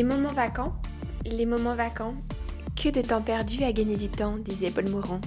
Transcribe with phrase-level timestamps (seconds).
[0.00, 0.72] Les moments vacants,
[1.26, 2.14] les moments vacants,
[2.74, 5.20] que de temps perdu à gagner du temps, disait Paul Morand.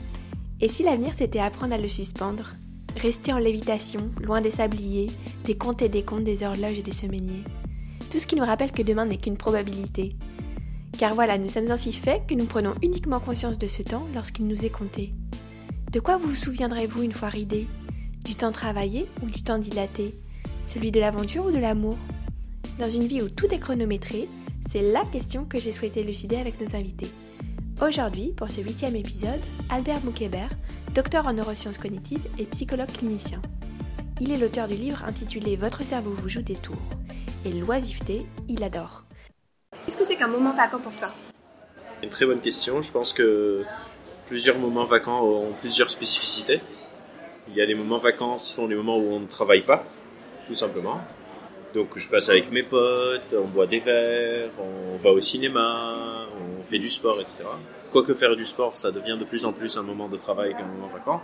[0.61, 2.55] Et si l'avenir c'était apprendre à le suspendre,
[2.97, 5.11] rester en lévitation, loin des sabliers,
[5.45, 7.43] des comptes et des comptes des horloges et des semainiers
[8.09, 10.15] Tout ce qui nous rappelle que demain n'est qu'une probabilité.
[10.97, 14.47] Car voilà, nous sommes ainsi faits que nous prenons uniquement conscience de ce temps lorsqu'il
[14.47, 15.13] nous est compté.
[15.91, 17.67] De quoi vous vous souviendrez-vous une fois ridé?
[18.25, 20.15] Du temps travaillé ou du temps dilaté?
[20.65, 21.95] Celui de l'aventure ou de l'amour?
[22.79, 24.27] Dans une vie où tout est chronométré,
[24.67, 27.09] c'est la question que j'ai souhaité élucider avec nos invités.
[27.81, 29.39] Aujourd'hui, pour ce huitième épisode,
[29.69, 30.49] Albert Moukébert,
[30.93, 33.41] docteur en neurosciences cognitives et psychologue clinicien.
[34.21, 36.77] Il est l'auteur du livre intitulé Votre cerveau vous joue des tours.
[37.45, 39.03] Et l'oisiveté, il adore.
[39.85, 41.09] Qu'est-ce que c'est qu'un moment vacant pour toi?
[42.01, 42.81] Une très bonne question.
[42.81, 43.63] Je pense que
[44.27, 46.61] plusieurs moments vacants ont plusieurs spécificités.
[47.49, 49.83] Il y a des moments vacants qui sont les moments où on ne travaille pas,
[50.47, 51.01] tout simplement.
[51.73, 56.27] Donc je passe avec mes potes, on boit des verres, on va au cinéma,
[56.59, 57.45] on fait du sport, etc.
[57.91, 60.65] Quoique faire du sport, ça devient de plus en plus un moment de travail qu'un
[60.65, 61.21] moment vacant.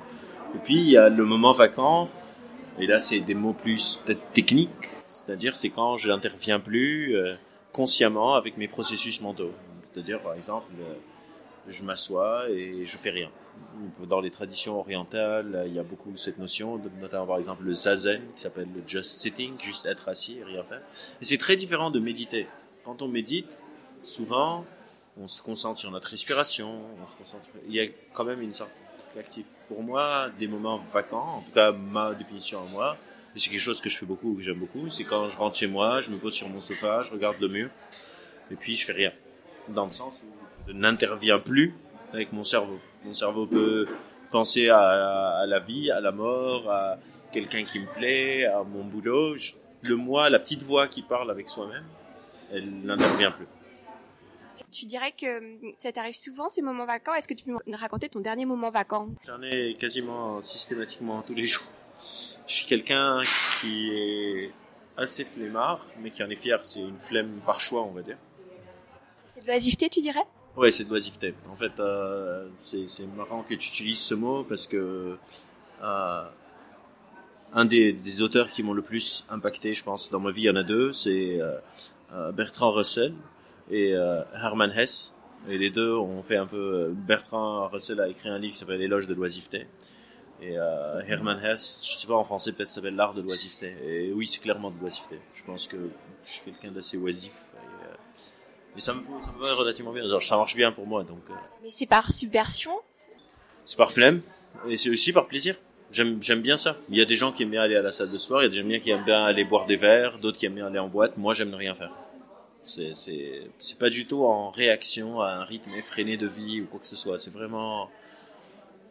[0.55, 2.09] Et puis il y a le moment vacant,
[2.80, 4.70] et là c'est des mots plus peut-être techniques,
[5.05, 7.36] c'est-à-dire c'est quand je n'interviens plus euh,
[7.72, 9.52] consciemment avec mes processus mentaux.
[9.92, 10.95] C'est-à-dire par exemple, euh,
[11.67, 13.30] je m'assois et je fais rien
[14.07, 18.21] dans les traditions orientales, il y a beaucoup cette notion, notamment par exemple le zazen,
[18.35, 20.81] qui s'appelle le just sitting, juste être assis et rien faire.
[21.21, 22.47] Et c'est très différent de méditer.
[22.83, 23.47] Quand on médite,
[24.03, 24.65] souvent,
[25.17, 28.53] on se concentre sur notre respiration, on se concentre, il y a quand même une
[28.53, 28.71] sorte
[29.15, 29.45] d'actif.
[29.67, 32.97] Pour moi, des moments vacants, en tout cas ma définition à moi,
[33.35, 35.67] c'est quelque chose que je fais beaucoup, que j'aime beaucoup, c'est quand je rentre chez
[35.67, 37.69] moi, je me pose sur mon sofa, je regarde le mur,
[38.52, 39.11] et puis je fais rien.
[39.67, 41.75] Dans le sens où je n'interviens plus
[42.13, 42.79] avec mon cerveau.
[43.05, 43.88] Mon cerveau peut
[44.31, 46.97] penser à, la vie, à la mort, à
[47.31, 49.36] quelqu'un qui me plaît, à mon boulot.
[49.81, 51.86] le moi, la petite voix qui parle avec soi-même,
[52.52, 53.47] elle n'intervient plus.
[54.71, 55.42] Tu dirais que
[55.80, 57.15] ça t'arrive souvent ces moments vacants?
[57.15, 59.09] Est-ce que tu peux me raconter ton dernier moment vacant?
[59.26, 61.64] J'en ai quasiment systématiquement tous les jours.
[62.47, 63.21] Je suis quelqu'un
[63.61, 64.52] qui est
[64.95, 66.64] assez flemmard, mais qui en est fier.
[66.64, 68.17] C'est une flemme par choix, on va dire.
[69.26, 70.26] C'est de l'oisiveté, tu dirais?
[70.55, 71.33] Ouais, c'est de l'oisiveté.
[71.49, 75.17] En fait, euh, c'est marrant que tu utilises ce mot parce que
[75.82, 76.23] euh,
[77.54, 80.45] un des, des, auteurs qui m'ont le plus impacté, je pense, dans ma vie, il
[80.45, 81.58] y en a deux, c'est euh,
[82.14, 83.14] euh Bertrand Russell
[83.71, 85.14] et euh, Hermann Hesse.
[85.48, 86.92] Et les deux ont fait un peu.
[86.93, 89.67] Bertrand Russell a écrit un livre qui s'appelle L'éloge de l'oisiveté.
[90.42, 90.55] Et
[91.08, 93.73] Hermann Hesse, je sais pas en français, peut-être ça s'appelle L'art de l'oisiveté.
[93.86, 95.17] Et oui, c'est clairement de l'oisiveté.
[95.33, 95.77] Je pense que
[96.23, 97.32] je suis quelqu'un d'assez oisif
[98.79, 100.03] mais ça me, ça me va relativement bien.
[100.21, 101.03] ça marche bien pour moi.
[101.03, 101.33] Donc, euh.
[101.61, 102.71] Mais c'est par subversion?
[103.65, 104.21] C'est par flemme.
[104.69, 105.57] Et c'est aussi par plaisir.
[105.91, 106.77] J'aime, j'aime bien ça.
[106.87, 108.45] Il y a des gens qui aiment bien aller à la salle de sport, il
[108.45, 110.67] y a des gens qui aiment bien aller boire des verres, d'autres qui aiment bien
[110.67, 111.17] aller en boîte.
[111.17, 111.91] Moi, j'aime ne rien faire.
[112.63, 116.67] C'est, c'est, c'est pas du tout en réaction à un rythme effréné de vie ou
[116.67, 117.19] quoi que ce soit.
[117.19, 117.89] C'est vraiment,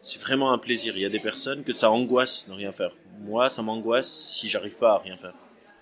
[0.03, 0.95] c'est vraiment un plaisir.
[0.95, 2.91] Il y a des personnes que ça angoisse de ne rien faire.
[3.21, 5.33] Moi, ça m'angoisse si j'arrive pas à rien faire.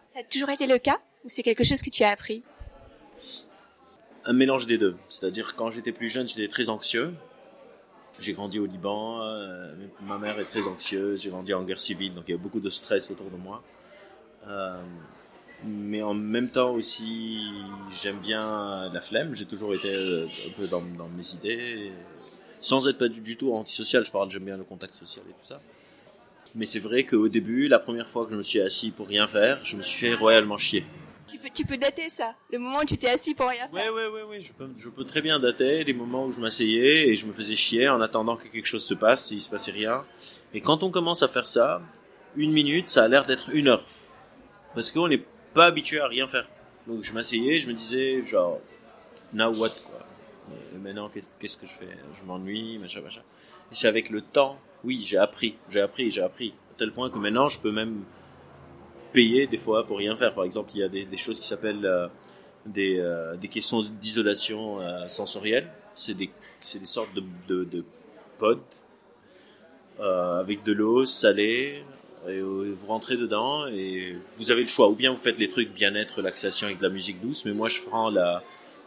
[0.07, 0.99] Ça a toujours été le cas?
[1.25, 2.41] Ou c'est quelque chose que tu as appris?
[4.27, 4.95] Un mélange des deux.
[5.09, 7.13] C'est-à-dire quand j'étais plus jeune, j'étais très anxieux.
[8.19, 12.15] J'ai grandi au Liban, euh, ma mère est très anxieuse, j'ai grandi en guerre civile,
[12.15, 13.63] donc il y a beaucoup de stress autour de moi.
[14.47, 14.81] Euh,
[15.63, 17.39] mais en même temps aussi,
[18.01, 21.91] j'aime bien la flemme, j'ai toujours été euh, un peu dans, mes idées,
[22.59, 25.47] sans être pas du, tout antisocial, je parle, j'aime bien le contact social et tout
[25.47, 25.61] ça.
[26.55, 29.27] Mais c'est vrai qu'au début, la première fois que je me suis assis pour rien
[29.27, 30.85] faire, je me suis fait royalement chier.
[31.27, 33.93] Tu peux, tu peux dater ça, le moment où tu t'es assis pour rien faire.
[33.93, 34.41] Ouais, ouais, ouais.
[34.41, 37.33] Je peux, je peux très bien dater les moments où je m'asseyais et je me
[37.33, 40.05] faisais chier en attendant que quelque chose se passe et il se passait rien.
[40.53, 41.81] Et quand on commence à faire ça,
[42.37, 43.83] une minute, ça a l'air d'être une heure.
[44.73, 45.23] Parce qu'on n'est
[45.53, 46.47] pas habitué à rien faire.
[46.87, 48.59] Donc je m'asseyais, je me disais, genre,
[49.33, 50.05] now what, quoi.
[50.71, 51.89] Mais maintenant, qu'est-ce que je fais?
[52.17, 53.21] Je m'ennuie, machin, machin.
[53.71, 56.53] Et c'est avec le temps, oui, j'ai appris, j'ai appris, j'ai appris.
[56.71, 58.05] À tel point que maintenant, je peux même
[59.17, 60.35] payer des fois pour rien faire.
[60.35, 62.07] Par exemple, il y a des, choses qui s'appellent euh,
[62.67, 65.67] des, euh, des questions d'isolation euh, sensorielle.
[65.95, 66.29] C'est des,
[66.79, 67.83] des sortes de, de,
[68.37, 68.61] pods
[69.99, 71.83] avec de l'eau salée.
[72.27, 74.87] Et vous rentrez dedans et vous avez le choix.
[74.89, 77.45] Ou bien vous faites les trucs bien-être, relaxation avec de la musique douce.
[77.45, 78.11] Mais moi, je prends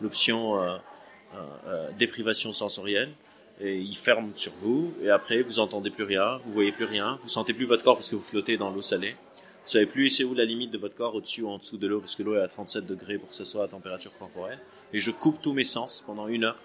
[0.00, 0.60] l'option
[1.98, 3.10] déprivation sensorielle
[3.60, 7.18] et il ferme sur vous et après vous entendez plus rien, vous voyez plus rien,
[7.22, 9.14] vous sentez plus votre corps parce que vous flottez dans l'eau salée
[9.70, 11.86] vous savez plus c'est où la limite de votre corps, au-dessus ou en dessous de
[11.86, 14.58] l'eau, parce que l'eau est à 37 degrés pour que ce soit à température corporelle.
[14.92, 16.56] Et je coupe tous mes sens pendant une heure.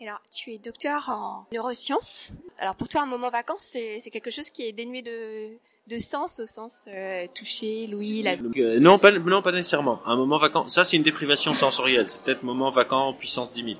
[0.00, 2.32] Alors, tu es docteur en neurosciences.
[2.58, 3.62] Alors, pour toi, un moment vacances,
[4.00, 5.56] c'est quelque chose qui est dénué de,
[5.94, 8.32] de sens au sens euh, toucher, l'ouïe, la...
[8.32, 10.00] Euh, non, pas, non, pas nécessairement.
[10.04, 12.06] Un moment vacant, ça c'est une déprivation sensorielle.
[12.08, 13.76] C'est peut-être moment vacant puissance 10 000.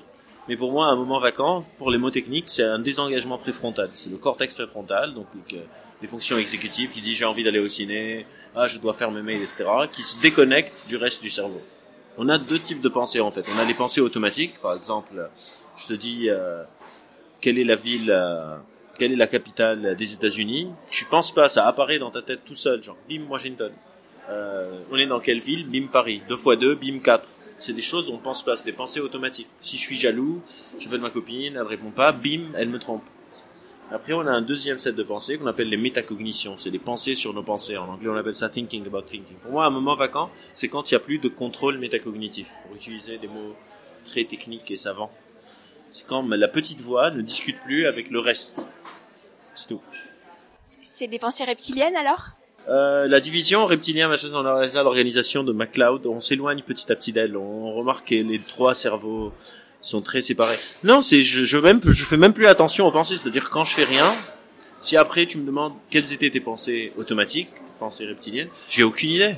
[0.47, 3.89] Mais pour moi, un moment vacant, pour les mots techniques, c'est un désengagement préfrontal.
[3.95, 5.57] C'est le cortex préfrontal, donc euh,
[6.03, 9.21] les fonctions exécutives qui disent j'ai envie d'aller au ciné, ah je dois faire mes
[9.21, 11.61] mails, etc., qui se déconnectent du reste du cerveau.
[12.17, 13.45] On a deux types de pensées en fait.
[13.55, 15.29] On a les pensées automatiques, par exemple,
[15.77, 16.61] je te dis euh,
[17.39, 18.57] quelle est la ville, euh,
[18.99, 20.67] quelle est la capitale des États-Unis?
[20.91, 23.71] Tu penses pas, ça apparaît dans ta tête tout seul, genre bim Washington.
[24.29, 25.69] Euh, on est dans quelle ville?
[25.69, 26.21] Bim Paris.
[26.27, 27.29] Deux fois deux, bim quatre
[27.59, 29.47] c'est des choses on pense pas, c'est des pensées automatiques.
[29.61, 30.41] Si je suis jaloux,
[30.79, 33.03] j'appelle ma copine, elle répond pas, bim, elle me trompe.
[33.91, 36.57] Après, on a un deuxième set de pensées qu'on appelle les métacognitions.
[36.57, 37.77] C'est des pensées sur nos pensées.
[37.77, 39.35] En anglais, on appelle ça thinking about thinking.
[39.43, 42.49] Pour moi, un moment vacant, c'est quand il n'y a plus de contrôle métacognitif.
[42.65, 43.55] Pour utiliser des mots
[44.05, 45.11] très techniques et savants.
[45.91, 48.55] C'est quand la petite voix ne discute plus avec le reste.
[49.53, 49.81] C'est tout.
[50.65, 52.29] C'est des pensées reptiliennes alors?
[52.69, 54.43] Euh, la division reptilien machin dans
[54.83, 57.35] l'organisation de MacLeod, on s'éloigne petit à petit d'elle.
[57.35, 59.33] On remarque que les trois cerveaux
[59.83, 60.57] sont très séparés.
[60.83, 63.83] Non, c'est je, je je fais même plus attention aux pensées, c'est-à-dire quand je fais
[63.83, 64.11] rien,
[64.81, 67.49] si après tu me demandes quelles étaient tes pensées automatiques,
[67.79, 69.35] pensées reptiliennes, j'ai aucune idée.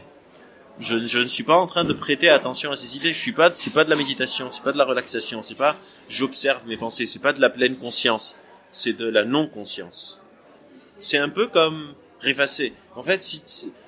[0.80, 3.14] Je, je, ne suis pas en train de prêter attention à ces idées.
[3.14, 5.78] Je suis pas, c'est pas de la méditation, c'est pas de la relaxation, c'est pas
[6.10, 8.36] j'observe mes pensées, c'est pas de la pleine conscience,
[8.72, 10.20] c'est de la non conscience.
[10.98, 12.74] C'est un peu comme rêvasser.
[12.96, 13.42] En fait, si,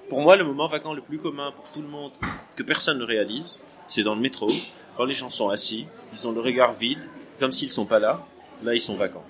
[0.09, 2.11] pour moi, le moment vacant le plus commun pour tout le monde,
[2.55, 4.49] que personne ne réalise, c'est dans le métro,
[4.95, 6.99] quand les gens sont assis, ils ont le regard vide,
[7.39, 8.25] comme s'ils sont pas là,
[8.63, 9.25] là ils sont vacants.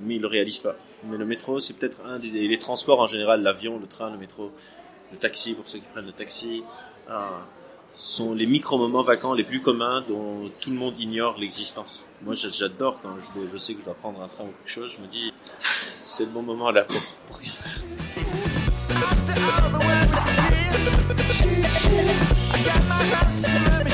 [0.00, 0.76] Mais ils le réalisent pas.
[1.04, 4.18] Mais le métro, c'est peut-être un des, les transports en général, l'avion, le train, le
[4.18, 4.52] métro,
[5.12, 6.62] le taxi, pour ceux qui prennent le taxi,
[7.08, 7.40] ah,
[7.94, 12.08] sont les micro-moments vacants les plus communs dont tout le monde ignore l'existence.
[12.22, 14.92] Moi, j'adore quand je, je, sais que je dois prendre un train ou quelque chose,
[14.96, 15.32] je me dis,
[16.00, 17.80] c'est le bon moment là pour, pour rien faire.
[20.84, 21.96] She, she,
[22.52, 23.93] I got my house on of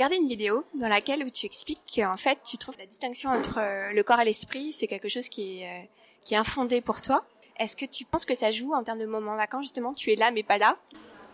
[0.00, 3.92] regardé une vidéo dans laquelle tu expliques qu'en fait tu trouves la distinction entre euh,
[3.92, 5.86] le corps et l'esprit, c'est quelque chose qui est, euh,
[6.24, 7.26] qui est infondé pour toi.
[7.58, 9.92] Est-ce que tu penses que ça joue en termes de moments vacants justement?
[9.92, 10.78] Tu es là mais pas là?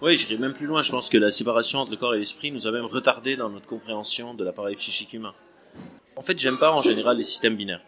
[0.03, 0.83] Oui, j'irai même plus loin.
[0.83, 3.51] Je pense que la séparation entre le corps et l'esprit nous a même retardé dans
[3.51, 5.35] notre compréhension de l'appareil psychique humain.
[6.17, 7.85] En fait, j'aime pas en général les systèmes binaires.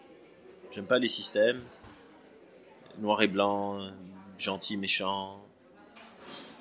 [0.71, 1.61] J'aime pas les systèmes
[2.99, 3.81] noir et blanc,
[4.39, 5.41] gentil, méchant,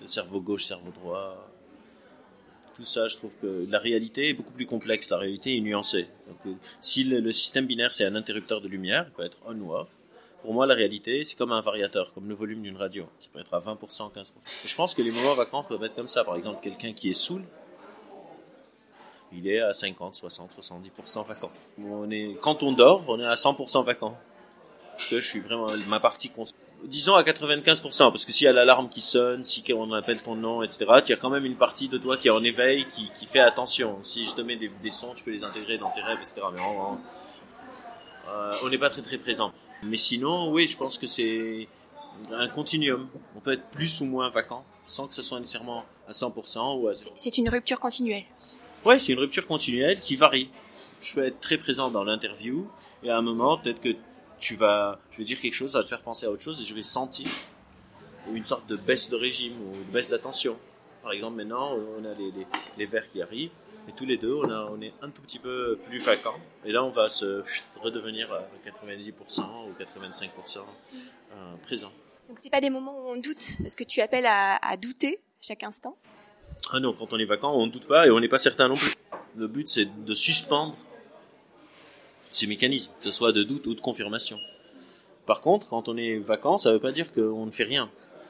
[0.05, 1.47] cerveau gauche, cerveau droit
[2.77, 6.07] tout ça, je trouve que la réalité est beaucoup plus complexe, la réalité est nuancée.
[6.27, 9.59] Donc, euh, si le, système binaire c'est un interrupteur de lumière, il peut être on
[9.59, 9.89] ou off.
[10.43, 13.39] Pour moi, la réalité, c'est comme un variateur, comme le volume d'une radio, qui peut
[13.39, 14.31] être à 20%, 15%.
[14.65, 16.23] je pense que les moments vacants peuvent être comme ça.
[16.23, 17.43] Par exemple, quelqu'un qui est saoul,
[19.33, 21.49] il est à 50, 60, 70% vacant.
[21.83, 24.15] On est, quand on dort, on est à 100% vacant.
[24.91, 26.29] Parce que je suis vraiment, ma partie
[26.83, 30.35] disons à 95%, parce que s'il y a l'alarme qui sonne, si on appelle ton
[30.35, 33.09] nom, etc., tu as quand même une partie de toi qui est en éveil, qui,
[33.17, 33.97] qui fait attention.
[34.03, 36.41] Si je te mets des, des, sons, tu peux les intégrer dans tes rêves, etc.
[36.53, 36.61] Mais
[38.29, 39.51] euh, on n'est pas très très présent.
[39.83, 41.67] Mais sinon, oui, je pense que c'est
[42.31, 43.07] un continuum.
[43.35, 46.87] On peut être plus ou moins vacant, sans que ce soit nécessairement à 100% ou
[46.87, 48.23] à C'est une rupture continuelle.
[48.85, 50.49] Ouais, c'est une rupture continuelle qui varie.
[51.01, 52.67] Je peux être très présent dans l'interview,
[53.03, 53.95] et à un moment, peut-être que
[54.39, 56.59] tu vas, je vais dire quelque chose, ça va te faire penser à autre chose
[56.61, 57.27] et je vais sentir
[58.33, 60.57] une sorte de baisse de régime ou une baisse d'attention.
[61.01, 62.45] Par exemple, maintenant, on a les, les,
[62.77, 63.53] les verres qui arrivent
[63.87, 66.35] et tous les deux, on, a, on est un tout petit peu plus vacant.
[66.65, 67.43] Et là, on va se
[67.81, 71.91] redevenir à 90% ou 85% euh, présent.
[72.27, 75.19] Donc, c'est pas des moments où on doute, parce que tu appelles à, à douter
[75.39, 75.97] chaque instant?
[76.73, 78.67] Ah non, quand on est vacant, on ne doute pas et on n'est pas certain
[78.67, 78.93] non plus.
[79.37, 80.75] Le but, c'est de suspendre
[82.27, 84.37] ces mécanismes, que ce soit de doute ou de confirmation.
[85.25, 87.89] Par contre, quand on est vacant, ça ne veut pas dire qu'on ne fait rien.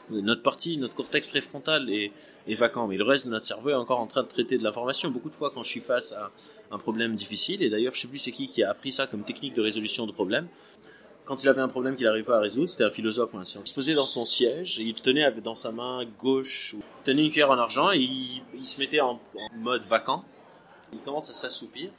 [0.09, 2.11] Notre partie, notre cortex préfrontal est,
[2.47, 4.63] est vacant, mais le reste de notre cerveau est encore en train de traiter de
[4.63, 5.11] l'information.
[5.11, 6.31] Beaucoup de fois, quand je suis face à
[6.71, 9.23] un problème difficile, et d'ailleurs, je sais plus c'est qui qui a appris ça comme
[9.23, 10.47] technique de résolution de problème,
[11.25, 13.43] quand il avait un problème qu'il n'arrivait pas à résoudre, c'était un philosophe ou un
[13.43, 13.67] scientifique.
[13.67, 17.25] Il se posait dans son siège et il tenait dans sa main gauche, il tenait
[17.25, 20.23] une cuillère en argent et il, il se mettait en, en mode vacant.
[20.93, 21.89] Il commence à s'assoupir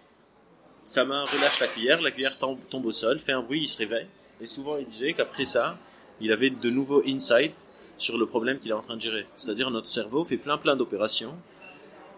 [0.89, 3.77] sa main relâche la cuillère, la cuillère tombe, au sol, fait un bruit, il se
[3.77, 4.07] réveille.
[4.41, 5.77] Et souvent, il disait qu'après ça,
[6.19, 7.53] il avait de nouveaux insights
[7.99, 9.27] sur le problème qu'il est en train de gérer.
[9.37, 11.35] C'est-à-dire, notre cerveau fait plein plein d'opérations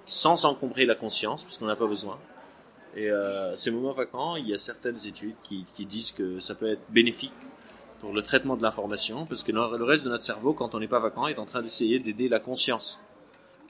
[0.06, 2.16] sans encombrer la conscience, puisqu'on n'a pas besoin.
[2.94, 6.54] Et euh, ces moments vacants, il y a certaines études qui, qui disent que ça
[6.54, 7.32] peut être bénéfique
[7.98, 10.86] pour le traitement de l'information, parce que le reste de notre cerveau, quand on n'est
[10.86, 13.00] pas vacant, est en train d'essayer d'aider la conscience.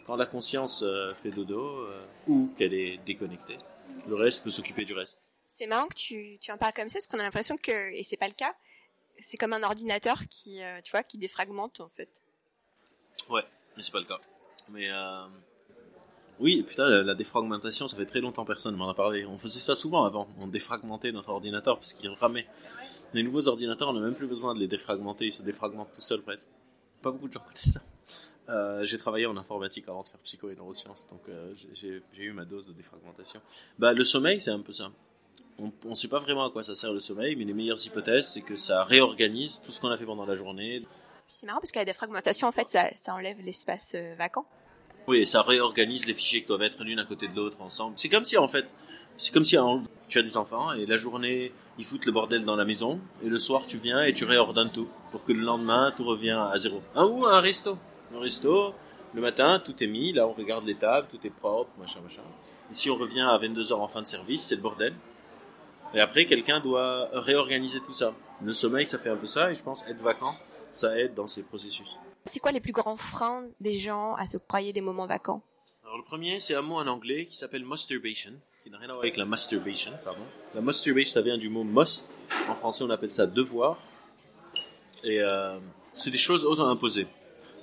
[0.06, 3.56] Quand la conscience euh, fait dodo euh, ou qu'elle est déconnectée,
[4.08, 5.20] le reste peut s'occuper du reste.
[5.46, 8.04] C'est marrant que tu, tu en parles comme ça, parce qu'on a l'impression que, et
[8.04, 8.54] c'est pas le cas,
[9.18, 12.08] c'est comme un ordinateur qui, euh, tu vois, qui défragmente en fait.
[13.28, 13.42] Ouais,
[13.76, 14.20] mais c'est pas le cas.
[14.70, 15.26] Mais euh...
[16.38, 19.24] oui, putain, la, la, défragmentation, ça fait très longtemps personne m'en a parlé.
[19.26, 22.46] On faisait ça souvent avant, on défragmentait notre ordinateur parce qu'il ramait.
[23.12, 26.00] Les nouveaux ordinateurs, on n'a même plus besoin de les défragmenter, ils se défragmentent tout
[26.00, 26.46] seuls presque.
[27.02, 27.80] Pas beaucoup de gens connaissent ça.
[28.50, 32.32] Euh, j'ai travaillé en informatique avant de faire psycho et neurosciences, donc euh, j'ai eu
[32.32, 33.40] ma dose de défragmentation.
[33.78, 34.90] Bah, le sommeil, c'est un peu ça.
[35.58, 38.28] On ne sait pas vraiment à quoi ça sert le sommeil, mais les meilleures hypothèses,
[38.28, 40.82] c'est que ça réorganise tout ce qu'on a fait pendant la journée.
[41.28, 44.46] C'est marrant parce que la défragmentation, en fait, ça, ça enlève l'espace euh, vacant.
[45.06, 47.94] Oui, ça réorganise les fichiers qui doivent être l'une à côté de l'autre ensemble.
[47.98, 48.64] C'est comme si, en fait,
[49.18, 52.44] c'est comme si en, tu as des enfants et la journée, ils foutent le bordel
[52.44, 55.40] dans la maison et le soir, tu viens et tu réordonnes tout pour que le
[55.40, 56.82] lendemain, tout revient à zéro.
[56.94, 57.76] Un ou un resto.
[58.14, 58.74] Un resto,
[59.14, 62.22] le matin, tout est mis, là, on regarde les tables, tout est propre, machin, machin.
[62.70, 64.94] Si on revient à 22h en fin de service, c'est le bordel.
[65.94, 68.14] Et après, quelqu'un doit réorganiser tout ça.
[68.42, 70.34] Le sommeil, ça fait un peu ça, et je pense être vacant,
[70.72, 71.88] ça aide dans ces processus.
[72.26, 75.42] C'est quoi les plus grands freins des gens à se croyer des moments vacants?
[75.84, 78.92] Alors le premier, c'est un mot en anglais qui s'appelle masturbation, qui n'a rien à
[78.92, 80.22] voir avec la masturbation, pardon.
[80.54, 82.08] La masturbation, ça vient du mot must.
[82.48, 83.78] En français, on appelle ça devoir.
[85.02, 85.58] Et euh,
[85.92, 87.08] c'est des choses auto-imposées.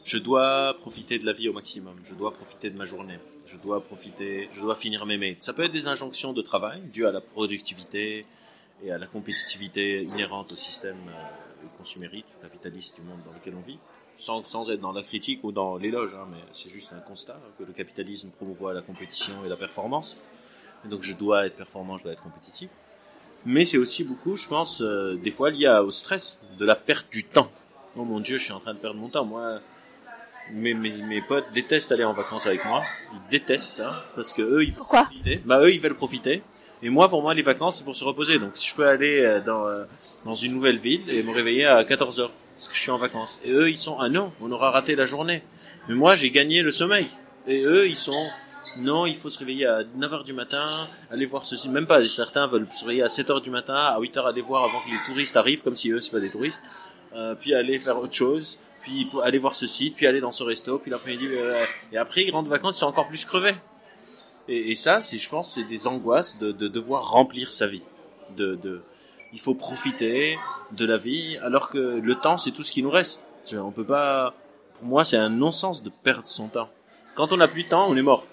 [0.08, 1.94] Je dois profiter de la vie au maximum.
[2.06, 3.20] Je dois profiter de ma journée.
[3.46, 5.36] Je dois profiter, je dois finir mes mails.
[5.42, 8.26] Ça peut être des injonctions de travail dues à la productivité
[8.86, 13.68] et à la compétitivité inhérente au système euh, consumériste, capitaliste du monde dans lequel on
[13.68, 13.80] vit.
[14.18, 17.42] Sans, sans être dans la critique ou dans l'éloge, hein, mais c'est juste un constat
[17.60, 20.16] que le capitalisme promouvoit la compétition et la performance.
[20.86, 22.70] Et donc je dois être performant, je dois être compétitif.
[23.46, 27.12] Mais c'est aussi beaucoup, je pense, euh, des fois lié au stress, de la perte
[27.12, 27.52] du temps.
[27.98, 29.26] Oh mon Dieu, je suis en train de perdre mon temps.
[29.26, 29.60] Moi,
[30.52, 32.84] mes, mes, mes potes détestent aller en vacances avec moi.
[33.14, 35.42] Ils détestent ça parce que eux ils Pourquoi profiter.
[35.46, 36.44] Bah eux ils veulent profiter.
[36.84, 38.40] Et moi pour moi les vacances c'est pour se reposer.
[38.40, 39.86] Donc si je peux aller euh, dans euh,
[40.26, 42.98] dans une nouvelle ville et me réveiller à 14 heures parce que je suis en
[42.98, 43.40] vacances.
[43.44, 45.44] Et eux ils sont ah non on aura raté la journée.
[45.88, 47.08] Mais moi j'ai gagné le sommeil.
[47.48, 48.28] Et eux ils sont
[48.80, 52.46] non, il faut se réveiller à 9h du matin, aller voir ceci, même pas, certains
[52.48, 55.36] veulent se réveiller à 7h du matin, à 8h aller voir avant que les touristes
[55.36, 56.62] arrivent, comme si eux c'est pas des touristes,
[57.16, 60.44] euh, puis aller faire autre chose, puis aller voir ce site, puis aller dans ce
[60.44, 63.56] resto, puis l'après-midi, euh, et après ils rentrent vacances, ils sont encore plus crevés.
[64.50, 67.82] Et, ça, c'est, je pense, c'est des angoisses de, de devoir remplir sa vie.
[68.38, 68.82] De, de,
[69.34, 70.40] il faut profiter
[70.72, 73.22] de la vie, alors que le temps, c'est tout ce qui nous reste.
[73.54, 74.34] On peut pas,
[74.78, 76.70] pour moi, c'est un non-sens de perdre son temps.
[77.16, 78.26] Quand on n'a plus de temps, on est mort.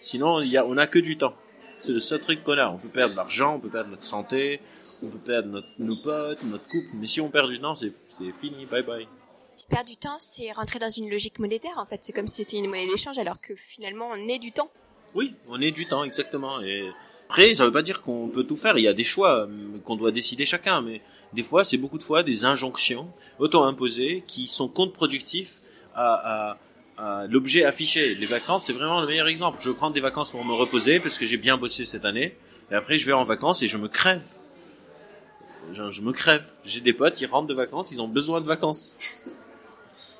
[0.00, 1.34] Sinon, il y a, on n'a que du temps.
[1.80, 2.68] C'est le seul truc qu'on a.
[2.68, 4.60] On peut perdre l'argent, on peut perdre notre santé,
[5.02, 6.88] on peut perdre notre, nos potes, notre couple.
[6.94, 7.92] Mais si on perd du temps, c'est
[8.34, 8.66] fini.
[8.66, 9.06] Bye bye.
[9.68, 12.00] Perdre du temps, c'est rentrer dans une logique monétaire en fait.
[12.02, 14.70] C'est comme si c'était une monnaie d'échange alors que finalement on est du temps.
[15.14, 16.60] Oui, on est du temps, exactement.
[16.60, 16.90] Et
[17.28, 18.76] après, ça veut pas dire qu'on peut tout faire.
[18.78, 20.82] Il y a des choix euh, qu'on doit décider chacun.
[20.82, 21.00] Mais
[21.32, 25.60] des fois, c'est beaucoup de fois des injonctions auto-imposées qui sont contre-productifs
[25.94, 26.58] à,
[27.28, 28.14] l'objet affiché.
[28.14, 29.58] Les vacances, c'est vraiment le meilleur exemple.
[29.60, 32.36] Je prendre des vacances pour me reposer parce que j'ai bien bossé cette année.
[32.70, 34.24] Et après, je vais en vacances et je me crève.
[35.72, 36.44] Je, me crève.
[36.64, 38.96] J'ai des potes qui rentrent de vacances, ils ont besoin de vacances.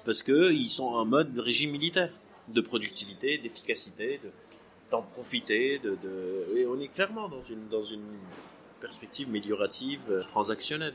[0.05, 2.11] Parce que ils sont en mode régime militaire.
[2.49, 4.31] De productivité, d'efficacité, de
[4.91, 8.05] d'en profiter, de, de, et on est clairement dans une, dans une
[8.83, 10.95] perspective améliorative, euh, transactionnelle.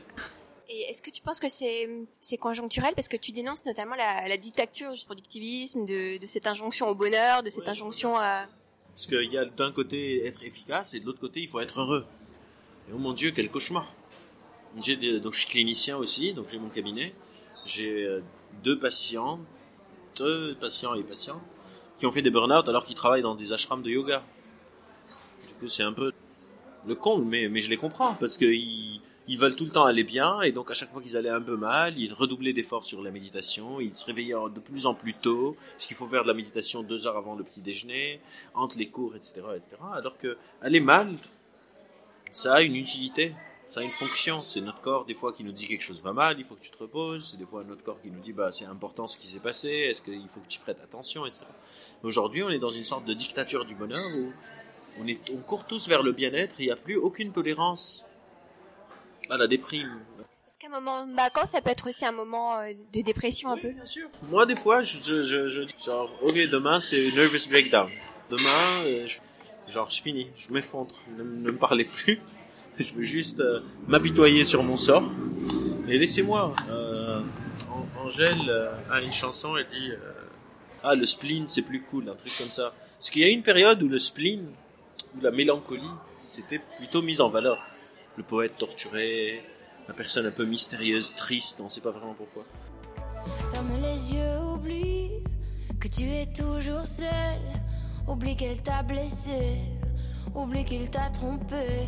[0.68, 2.94] Et est-ce que tu penses que c'est conjoncturel?
[2.94, 6.94] Parce que tu dénonces notamment la, la dictature du productivisme, de, de cette injonction au
[6.94, 8.46] bonheur, de cette injonction à
[8.94, 11.80] Parce qu'il y a d'un côté être efficace et de l'autre côté il faut être
[11.80, 12.06] heureux.
[12.88, 13.92] Et oh mon Dieu, quel cauchemar.
[14.76, 17.12] Des- donc je suis clinicien aussi, donc j'ai mon cabinet.
[17.66, 18.20] J'ai euh,
[18.62, 19.40] deux patients,
[20.16, 21.40] deux patients et patients
[21.98, 24.22] qui ont fait des burn-out alors qu'ils travaillent dans des ashrams de yoga.
[25.46, 26.12] Du coup, c'est un peu
[26.86, 30.02] le comble, mais, mais je les comprends parce qu'ils ils veulent tout le temps aller
[30.02, 33.02] bien et donc à chaque fois qu'ils allaient un peu mal, ils redoublaient d'efforts sur
[33.02, 36.22] la méditation, ils se réveillaient en- de plus en plus tôt, parce qu'il faut faire
[36.22, 38.20] de la méditation deux heures avant le petit déjeuner,
[38.54, 39.76] entre les cours, etc., etc.
[39.94, 41.14] Alors que aller mal,
[42.32, 43.34] ça a une utilité,
[43.70, 44.42] ça a une fonction.
[44.42, 46.60] C'est notre corps des fois qui nous dit quelque chose va mal, il faut que
[46.62, 47.30] tu te reposes.
[47.30, 49.68] C'est des fois notre corps qui nous dit bah c'est important ce qui s'est passé,
[49.70, 51.46] est-ce qu'il faut que tu prêtes attention, etc.
[52.02, 54.32] Aujourd'hui, on est dans une sorte de dictature du bonheur où
[55.00, 58.04] on, est, on court tous vers le bien-être, il n'y a plus aucune tolérance
[59.30, 60.00] à la déprime.
[60.48, 63.56] Est-ce qu'un moment de vacances, ça peut être aussi un moment euh, de dépression un
[63.56, 63.70] peu?
[63.70, 64.08] bien sûr.
[64.24, 67.88] Moi, des fois, je, je, je, genre, ok, demain c'est nervous breakdown.
[68.28, 69.18] Demain, euh, je-
[69.72, 72.20] Genre, je finis, je m'effondre, ne, me parlez plus.
[72.78, 75.04] Je veux juste euh, m'apitoyer sur mon sort.
[75.88, 76.54] Et laissez-moi.
[76.68, 77.20] Euh,
[78.02, 79.92] Angèle euh, a une chanson, elle dit
[80.82, 82.72] Ah, le spleen, c'est plus cool, un truc comme ça.
[82.98, 84.46] Parce qu'il y a une période où le spleen,
[85.16, 85.82] où la mélancolie,
[86.24, 87.58] c'était plutôt mise en valeur.
[88.16, 89.42] Le poète torturé,
[89.88, 92.44] la personne un peu mystérieuse, triste, on ne sait pas vraiment pourquoi.
[93.52, 95.10] Ferme les yeux, oublie
[95.78, 97.38] que tu es toujours seul.
[98.10, 99.58] Oublie qu'elle t'a blessé,
[100.34, 101.86] oublie qu'il t'a trompé,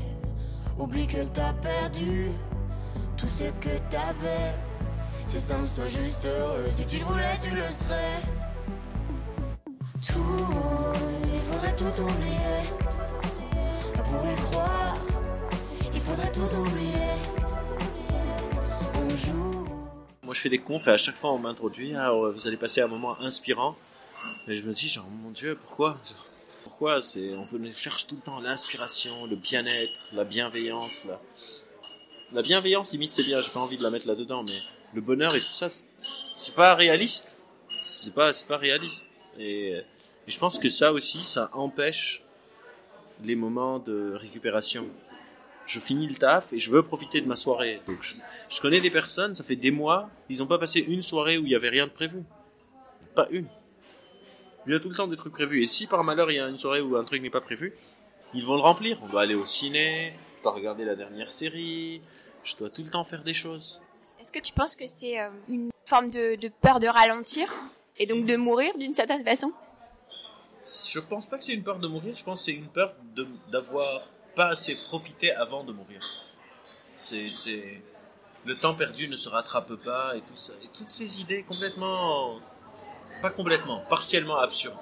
[0.78, 2.28] oublie qu'elle t'a perdu
[3.16, 4.52] tout ce que t'avais.
[5.26, 6.66] C'est simple, sois juste heureux.
[6.70, 8.20] Si tu le voulais, tu le serais.
[10.06, 10.46] Tout,
[11.32, 12.60] il faudrait tout oublier.
[13.94, 14.96] On pourrait croire,
[15.94, 17.12] il faudrait tout oublier.
[18.96, 19.66] On joue.
[20.24, 21.94] Moi, je fais des confs et à chaque fois, on m'introduit.
[21.94, 23.76] Ah, vous allez passer un moment inspirant.
[24.48, 25.98] Et je me dis, genre, mon Dieu, pourquoi?
[26.82, 31.04] On cherche tout le temps l'inspiration, le bien-être, la bienveillance.
[31.04, 31.20] La,
[32.32, 34.58] la bienveillance, limite, c'est bien, j'ai pas envie de la mettre là-dedans, mais
[34.92, 35.68] le bonheur et tout ça,
[36.36, 37.42] c'est pas réaliste.
[37.68, 39.06] C'est pas, c'est pas réaliste.
[39.38, 39.80] Et,
[40.26, 42.22] je pense que ça aussi, ça empêche
[43.22, 44.84] les moments de récupération.
[45.66, 47.80] Je finis le taf et je veux profiter de ma soirée.
[48.48, 51.44] Je connais des personnes, ça fait des mois, ils n'ont pas passé une soirée où
[51.44, 52.24] il y avait rien de prévu.
[53.14, 53.46] Pas une.
[54.66, 55.62] Il y a tout le temps des trucs prévus.
[55.62, 57.74] Et si par malheur il y a une soirée où un truc n'est pas prévu,
[58.34, 58.98] ils vont le remplir.
[59.02, 62.02] On doit aller au ciné, je dois regarder la dernière série,
[62.44, 63.80] je dois tout le temps faire des choses.
[64.20, 67.52] Est-ce que tu penses que c'est euh, une forme de, peur de ralentir
[67.98, 69.52] et donc de mourir d'une certaine façon?
[70.90, 72.94] Je pense pas que c'est une peur de mourir, je pense que c'est une peur
[73.50, 74.02] d'avoir
[74.36, 76.00] pas assez profité avant de mourir.
[76.96, 77.82] C'est
[78.44, 82.40] le temps perdu ne se rattrape pas et tout ça et toutes ces idées complètement
[83.22, 84.74] pas complètement, partiellement absurde.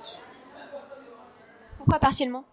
[1.76, 2.44] Pourquoi partiellement?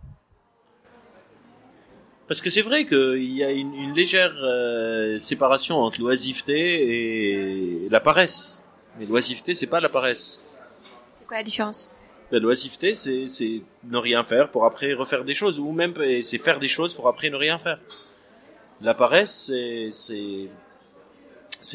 [2.28, 8.02] Parce que c'est vrai qu'il y a une, légère euh, séparation entre l'oisiveté et la
[8.02, 8.66] paresse.
[9.00, 10.44] Mais l'oisiveté, c'est pas la paresse.
[11.14, 11.90] C'est quoi la différence?
[12.32, 16.60] La l'oisiveté, c'est ne rien faire pour après refaire des choses, ou même c'est faire
[16.60, 17.80] des choses pour après ne rien faire.
[18.82, 20.50] La paresse, c'est c'est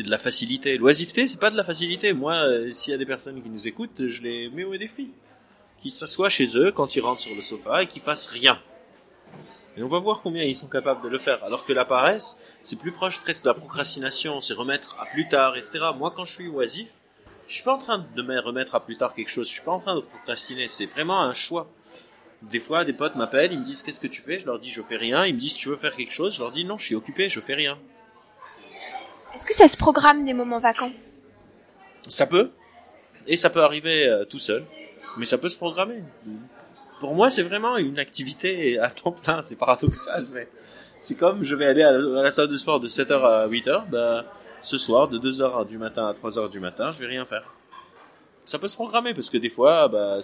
[0.01, 0.79] de la facilité.
[0.79, 2.15] L'oisiveté, c'est pas de la facilité.
[2.15, 5.11] Moi, euh, s'il y a des personnes qui nous écoutent, je les mets au défi.
[5.77, 8.59] Qu'ils s'assoient chez eux quand ils rentrent sur le sofa et qu'ils fassent rien.
[9.77, 11.45] Et on va voir combien ils sont capables de le faire.
[11.45, 15.29] Alors que la paresse, c'est plus proche presque de la procrastination, c'est remettre à plus
[15.29, 15.81] tard, etc.
[15.97, 16.89] Moi, quand je suis oisif,
[17.49, 19.47] je suis pas en train de me remettre à plus tard quelque chose.
[19.49, 20.69] Je suis pas en train de procrastiner.
[20.69, 21.69] C'est vraiment un choix.
[22.43, 24.71] Des fois, des potes m'appellent, ils me disent qu'est-ce que tu fais Je leur dis
[24.71, 25.27] je fais rien.
[25.27, 27.29] Ils me disent tu veux faire quelque chose Je leur dis non, je suis occupé,
[27.29, 27.79] je fais rien.
[29.35, 30.93] Est-ce que ça se programme des moments vacants?
[32.09, 32.51] Ça peut.
[33.27, 34.65] Et ça peut arriver euh, tout seul.
[35.17, 36.03] Mais ça peut se programmer.
[37.01, 39.43] Pour moi, c'est vraiment une activité à temps plein.
[39.43, 40.49] C'est paradoxal, mais
[41.01, 43.89] c'est comme je vais aller à la, salle de sport de 7h à 8h.
[43.91, 44.25] Bah,
[44.61, 47.53] ce soir, de 2h du matin à 3h du matin, je vais rien faire.
[48.45, 50.19] Ça peut se programmer parce que des fois, bah,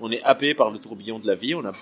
[0.00, 1.54] on est happé par le tourbillon de la vie.
[1.54, 1.72] On a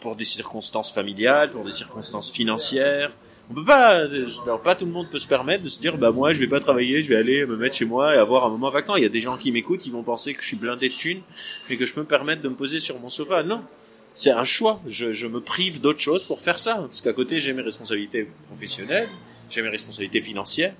[0.00, 3.10] pour des circonstances familiales, pour des circonstances financières,
[3.50, 4.06] on peut pas,
[4.44, 6.46] alors pas tout le monde peut se permettre de se dire, bah moi je vais
[6.46, 8.96] pas travailler, je vais aller me mettre chez moi et avoir un moment vacant.
[8.96, 10.94] Il y a des gens qui m'écoutent, ils vont penser que je suis blindé de
[10.94, 11.20] thunes
[11.68, 13.42] et que je peux me permettre de me poser sur mon sofa.
[13.42, 13.62] Non,
[14.14, 14.80] c'est un choix.
[14.86, 19.08] Je, me prive d'autres choses pour faire ça, parce qu'à côté j'ai mes responsabilités professionnelles,
[19.50, 20.74] j'ai mes responsabilités financières.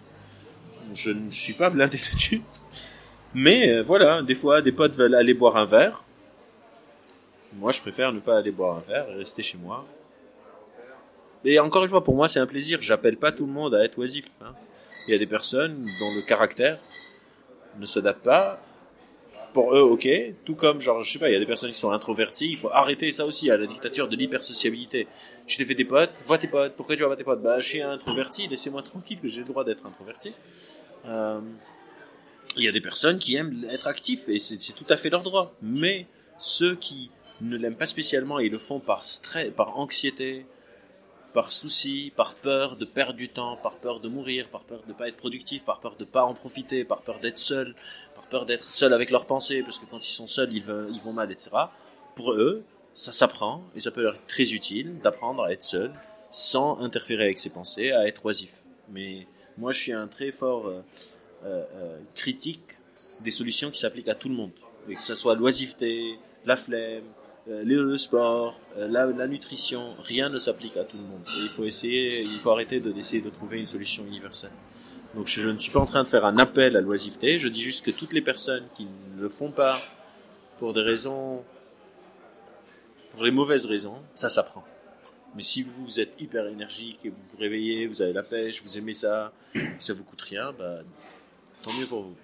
[0.95, 2.43] Je ne suis pas blindé de thunes.
[3.35, 6.03] Mais euh, voilà, des fois des potes veulent aller boire un verre.
[7.55, 9.87] Moi je préfère ne pas aller boire un verre et rester chez moi
[11.45, 12.79] et encore une fois, pour moi, c'est un plaisir.
[12.81, 14.27] J'appelle pas tout le monde à être oisif.
[14.41, 14.55] Hein.
[15.07, 16.79] Il y a des personnes dont le caractère
[17.79, 18.61] ne s'adapte pas.
[19.53, 20.09] Pour eux, ok.
[20.45, 22.51] Tout comme, genre, je sais pas, il y a des personnes qui sont introverties.
[22.51, 25.07] Il faut arrêter ça aussi, à la dictature de l'hypersociabilité.
[25.47, 26.75] Tu t'es fait des potes, vois tes potes.
[26.75, 27.43] Pourquoi tu vas voir tes potes?
[27.43, 30.33] Bah, je suis introverti, laissez-moi tranquille, que j'ai le droit d'être introverti.
[31.07, 31.41] Euh,
[32.57, 35.23] il y a des personnes qui aiment être actifs, et c'est tout à fait leur
[35.23, 35.55] droit.
[35.63, 36.07] Mais
[36.39, 40.47] ceux qui ne l'aiment pas spécialement et le font par stress, par anxiété,
[41.35, 44.89] par souci, par peur de perdre du temps, par peur de mourir, par peur de
[44.89, 47.75] ne pas être productif, par peur de ne pas en profiter, par peur d'être seul,
[48.15, 51.13] par peur d'être seul avec leurs pensées, parce que quand ils sont seuls, ils, vont
[51.13, 51.51] mal, etc.
[52.15, 52.63] Pour eux,
[52.95, 55.93] ça s'apprend, et ça peut leur être très utile d'apprendre à être seul,
[56.31, 58.53] sans interférer avec ses pensées, à être oisif.
[58.89, 59.27] Mais
[59.59, 60.83] moi, je suis un très fort euh,
[61.45, 62.79] euh, euh, critique
[63.23, 64.53] des solutions qui s'appliquent à tout le monde.
[64.87, 67.05] Que ce soit l'oisiveté, la flemme,
[67.47, 71.23] le sport, euh, la, nutrition, rien ne s'applique à tout le monde.
[71.43, 74.53] il faut essayer, il faut arrêter de d'essayer de trouver une solution universelle.
[75.15, 77.63] Donc je, ne suis pas en train de faire un appel à l'oisiveté, je dis
[77.63, 78.85] juste que toutes les personnes qui
[79.17, 79.79] ne le font pas
[80.59, 81.45] pour des raisons
[83.13, 84.65] pour les mauvaises raisons, ça s'apprend.
[85.37, 88.77] Mais si vous êtes hyper énergique et vous vous réveillez, vous avez la pêche, vous
[88.77, 89.33] aimez ça,
[89.79, 90.79] ça vous coûte rien, bah,
[91.63, 92.17] tant mieux pour vous.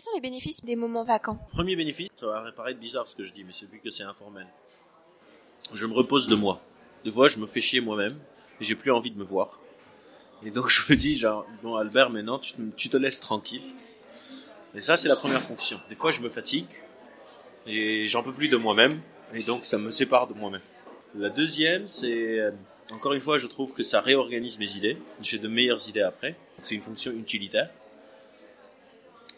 [0.00, 3.22] Quels sont les bénéfices des moments vacants Premier bénéfice, ça va paraître bizarre ce que
[3.22, 4.46] je dis, mais c'est vu que c'est informel.
[5.74, 6.62] Je me repose de moi.
[7.04, 8.18] Des fois, je me fais chier moi-même
[8.62, 9.60] et j'ai plus envie de me voir.
[10.42, 13.60] Et donc, je me dis, genre, bon, Albert, maintenant, tu, tu te laisses tranquille.
[14.74, 15.78] Et ça, c'est la première fonction.
[15.90, 16.64] Des fois, je me fatigue
[17.66, 19.02] et j'en peux plus de moi-même
[19.34, 20.62] et donc ça me sépare de moi-même.
[21.14, 22.52] La deuxième, c'est, euh,
[22.90, 24.96] encore une fois, je trouve que ça réorganise mes idées.
[25.20, 26.36] J'ai de meilleures idées après.
[26.62, 27.68] C'est une fonction utilitaire.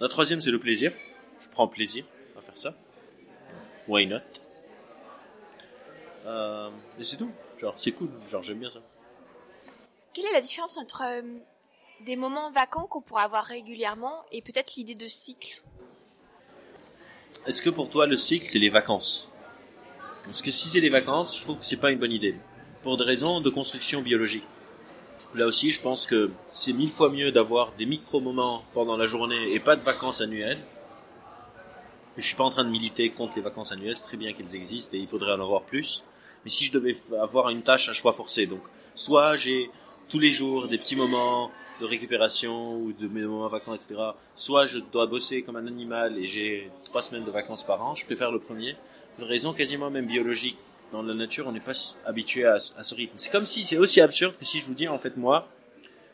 [0.03, 0.93] La troisième, c'est le plaisir.
[1.39, 2.05] Je prends plaisir
[2.37, 2.75] à faire ça.
[3.87, 4.19] Why not?
[6.27, 7.31] Euh, Et c'est tout.
[7.57, 8.11] Genre, c'est cool.
[8.29, 8.81] Genre, j'aime bien ça.
[10.13, 11.39] Quelle est la différence entre euh,
[12.05, 15.63] des moments vacants qu'on pourrait avoir régulièrement et peut-être l'idée de cycle?
[17.47, 19.31] Est-ce que pour toi, le cycle, c'est les vacances?
[20.25, 22.35] Parce que si c'est les vacances, je trouve que c'est pas une bonne idée.
[22.83, 24.43] Pour des raisons de construction biologique.
[25.35, 29.55] Là aussi, je pense que c'est mille fois mieux d'avoir des micro-moments pendant la journée
[29.55, 30.61] et pas de vacances annuelles.
[32.19, 34.55] Je suis pas en train de militer contre les vacances annuelles, c'est très bien qu'elles
[34.55, 36.05] existent et il faudrait en avoir plus.
[36.45, 38.61] Mais si je devais avoir une tâche à choix forcé, donc
[38.95, 39.71] soit j'ai
[40.11, 44.11] tous les jours des petits moments de récupération ou de mes moments vacances, etc.
[44.35, 47.95] Soit je dois bosser comme un animal et j'ai trois semaines de vacances par an,
[47.95, 48.77] je préfère le premier.
[49.19, 50.59] Une raison quasiment même biologique.
[50.93, 51.73] Dans la nature, on n'est pas
[52.05, 53.15] habitué à, ce- à rythme.
[53.17, 55.49] C'est comme si, c'est aussi absurde que si je vous dis, en fait, moi,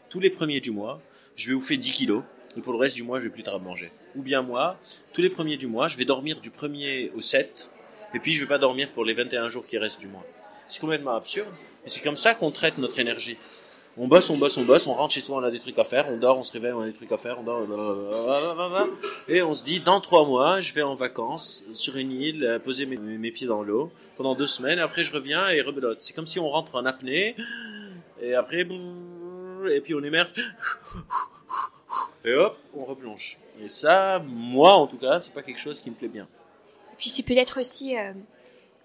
[0.09, 1.01] tous les premiers du mois,
[1.37, 2.23] je vais bouffer 10 kilos,
[2.57, 3.91] et pour le reste du mois, je vais plus tard manger.
[4.17, 4.77] Ou bien moi,
[5.12, 7.71] tous les premiers du mois, je vais dormir du 1er au 7,
[8.14, 10.25] et puis je vais pas dormir pour les 21 jours qui restent du mois.
[10.69, 11.49] C'est complètement absurde,
[11.85, 13.37] et c'est comme ça qu'on traite notre énergie.
[14.01, 15.83] On bosse, on bosse, on bosse, on rentre chez soi, on a des trucs à
[15.85, 18.87] faire, on dort, on se réveille, on a des trucs à faire, on dort, blablabla.
[19.27, 22.59] et on se dit, dans trois mois, je vais en vacances, sur une île, euh,
[22.61, 26.03] poser mes pieds dans l'eau, pendant deux semaines, et après je reviens et rebelote.
[26.03, 27.37] C'est comme si on rentre en apnée,
[28.21, 30.29] et après, et puis on émerge,
[32.25, 33.39] et hop, on replonge.
[33.63, 36.29] Et ça, moi en tout cas, c'est pas quelque chose qui me plaît bien.
[36.93, 38.13] Et puis c'est peut-être aussi euh,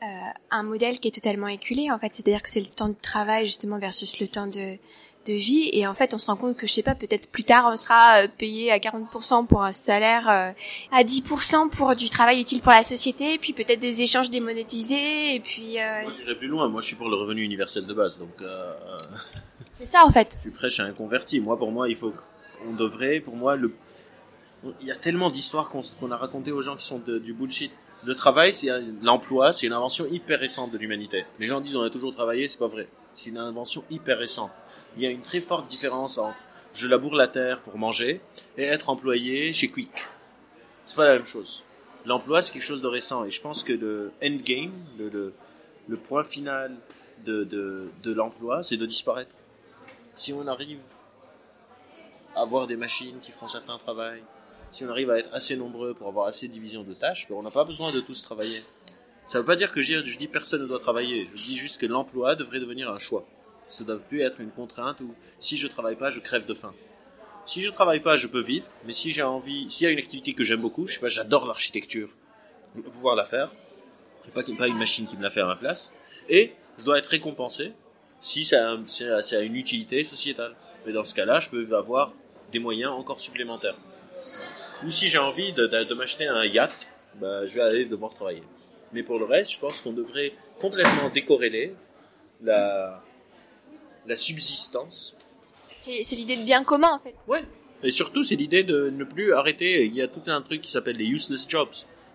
[0.03, 0.05] euh,
[0.51, 3.47] un modèle qui est totalement éculé en fait, c'est-à-dire que c'est le temps de travail
[3.47, 4.77] justement versus le temps de
[5.25, 7.43] de vie et en fait on se rend compte que je sais pas peut-être plus
[7.43, 10.51] tard on sera euh, payé à 40% pour un salaire euh,
[10.91, 15.35] à 10% pour du travail utile pour la société et puis peut-être des échanges démonétisés
[15.35, 17.93] et puis euh, Moi j'irai plus loin, moi je suis pour le revenu universel de
[17.93, 18.73] base, donc euh,
[19.71, 21.39] c'est ça en fait tu prêches à un converti.
[21.39, 22.13] Moi pour moi il faut
[22.67, 23.73] on devrait, pour moi le
[24.79, 27.71] il y a tellement d'histoires qu'on a racontées aux gens qui sont de- du bullshit.
[28.05, 28.67] Le travail, c'est
[29.01, 31.25] l'emploi, c'est une invention hyper récente de l'humanité.
[31.39, 32.87] Les gens disent on a toujours travaillé, c'est pas vrai.
[33.13, 34.51] C'est une invention hyper récente.
[34.95, 36.37] Il y a une très forte différence entre
[36.73, 38.21] je laboure la terre pour manger
[38.57, 39.91] et être employé chez Quick.
[40.85, 41.63] C'est pas la même chose.
[42.05, 45.33] L'emploi, c'est quelque chose de récent et je pense que le endgame, le,
[45.87, 46.75] le, point final
[47.25, 49.35] de, l'emploi, c'est de disparaître.
[50.15, 50.81] Si on arrive
[52.35, 54.21] à avoir des machines qui font certains travail,
[54.71, 57.35] si on arrive à être assez nombreux pour avoir assez de division de tâches, ben
[57.35, 58.63] on n'a pas besoin de tous travailler.
[59.27, 61.29] Ça veut pas dire que je dis personne ne doit travailler.
[61.35, 63.25] Je dis juste que l'emploi devrait devenir un choix.
[63.73, 66.53] Ça ne doit plus être une contrainte où si je travaille pas, je crève de
[66.53, 66.75] faim.
[67.47, 69.97] Si je travaille pas, je peux vivre, mais si j'ai envie, s'il y a une
[69.97, 72.09] activité que j'aime beaucoup, je sais pas, j'adore l'architecture,
[72.75, 73.51] je pouvoir la faire.
[74.25, 75.91] C'est pas, pas une machine qui me la fait à ma place.
[76.29, 77.73] Et je dois être récompensé
[78.19, 80.55] si ça a, ça a- ça a une utilité sociétale.
[80.85, 82.13] Mais dans ce cas-là, je peux avoir
[82.51, 83.75] des moyens encore supplémentaires.
[84.85, 88.43] Ou si j'ai envie de m'acheter un yacht, bah, je vais aller devoir travailler.
[88.91, 91.73] Mais pour le reste, je pense qu'on devrait complètement décorréler
[92.43, 93.03] la,
[94.07, 95.15] la subsistance.
[95.69, 97.43] c'est l'idée de bien commun en fait Ouais.
[97.83, 99.85] Et surtout, c'est l'idée de ne plus arrêter.
[99.85, 101.67] Il y a tout un truc qui s'appelle les useless jobs.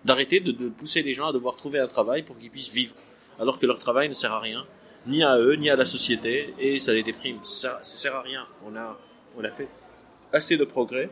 [0.03, 2.95] D'arrêter de, de pousser les gens à devoir trouver un travail pour qu'ils puissent vivre.
[3.39, 4.65] Alors que leur travail ne sert à rien.
[5.05, 6.55] Ni à eux, ni à la société.
[6.57, 7.37] Et ça les déprime.
[7.43, 8.47] Ça, ça sert à rien.
[8.65, 8.97] On a,
[9.37, 9.67] on a fait
[10.33, 11.09] assez de progrès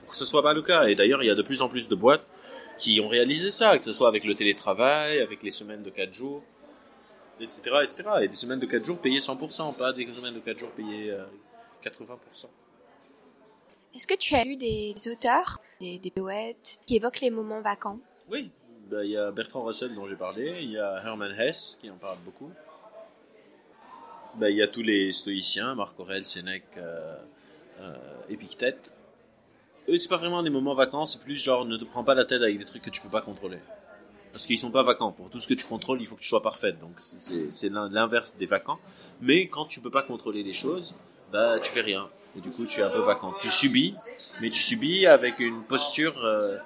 [0.00, 0.84] pour que ce soit pas le cas.
[0.84, 2.26] Et d'ailleurs, il y a de plus en plus de boîtes
[2.78, 6.12] qui ont réalisé ça, que ce soit avec le télétravail, avec les semaines de 4
[6.12, 6.42] jours,
[7.40, 8.02] etc., etc.
[8.22, 11.10] Et des semaines de 4 jours payées 100%, pas des semaines de 4 jours payées
[11.10, 11.24] euh,
[11.84, 12.46] 80%.
[13.94, 17.98] est-ce que tu as lu des auteurs des, des poètes qui évoquent les moments vacants?
[18.30, 18.50] Oui,
[18.92, 21.90] bah, il y a Bertrand Russell dont j'ai parlé, il y a Hermann Hesse qui
[21.90, 22.50] en parle beaucoup.
[24.34, 27.16] Bah, il y a tous les stoïciens, Marc Aurèle, Sénèque, euh,
[27.80, 27.94] euh,
[28.28, 28.94] Épictète.
[29.88, 32.24] Eux, c'est pas vraiment des moments vacances, c'est plus genre ne te prends pas la
[32.24, 33.58] tête avec des trucs que tu peux pas contrôler.
[34.32, 35.12] Parce qu'ils sont pas vacants.
[35.12, 36.78] Pour tout ce que tu contrôles, il faut que tu sois parfaite.
[36.80, 38.78] Donc c'est c'est l'in- l'inverse des vacants.
[39.20, 40.94] Mais quand tu peux pas contrôler les choses,
[41.30, 42.08] bah tu fais rien.
[42.36, 43.34] Et du coup, tu es un peu vacant.
[43.42, 43.94] Tu subis,
[44.40, 46.56] mais tu subis avec une posture euh,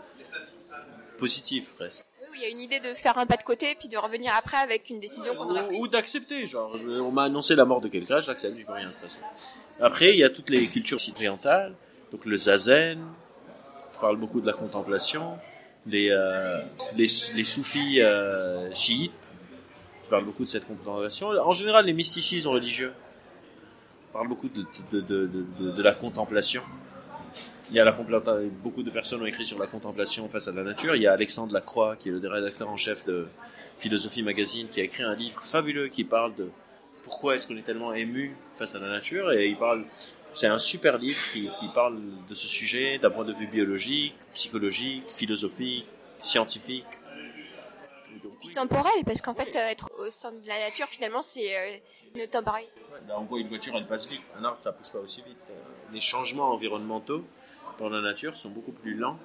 [1.19, 2.05] positive presque.
[2.31, 4.33] Oui, il y a une idée de faire un pas de côté puis de revenir
[4.39, 5.81] après avec une décision qu'on aurait prise.
[5.81, 8.73] Ou, d'accepter, genre, je- on m'a annoncé la mort de quelqu'un, je l'accepte, je peux
[8.73, 9.19] rien de toute façon.
[9.81, 11.75] Après, il y a toutes les cultures orientales,
[12.13, 12.99] donc le zazen,
[13.93, 15.39] qui parle beaucoup de la contemplation,
[15.87, 16.61] les, euh,
[16.97, 19.13] les, soufis euh, chiites,
[20.11, 21.29] parlent beaucoup de cette contemplation.
[21.29, 22.93] En général, les mysticismes religieux
[24.13, 26.63] parlent beaucoup de, de, de, de, la contemplation.
[27.71, 27.97] Il y a la
[28.63, 30.95] beaucoup de personnes ont écrit sur la contemplation face à la nature.
[30.95, 33.27] Il y a Alexandre Lacroix, qui est le rédacteur en chef de
[33.79, 36.49] Philosophie Magazine, qui a écrit un livre fabuleux qui parle de
[37.03, 39.33] pourquoi est-ce qu'on est tellement ému face à la nature.
[39.33, 39.85] Et il parle,
[40.37, 44.15] c'est un super livre qui, qui parle de ce sujet d'un point de vue biologique,
[44.35, 45.87] psychologique, philosophique,
[46.21, 46.85] scientifique.
[48.41, 51.77] Puis temporel, parce qu'en fait, euh, être au centre de la nature, finalement, c'est euh,
[52.15, 52.71] une temporalité.
[53.09, 54.21] Là, on voit une voiture, elle passe vite.
[54.39, 55.39] Un arbre, ça pousse pas aussi vite.
[55.51, 55.55] Euh,
[55.93, 57.25] Les changements environnementaux
[57.79, 59.19] dans la nature sont beaucoup plus lents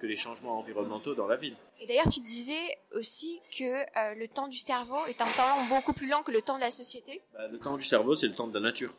[0.00, 1.56] que les changements environnementaux dans la ville.
[1.80, 5.92] Et d'ailleurs, tu disais aussi que euh, le temps du cerveau est un temps beaucoup
[5.92, 7.22] plus lent que le temps de la société.
[7.34, 8.92] Bah, le temps du cerveau, c'est le temps de la nature.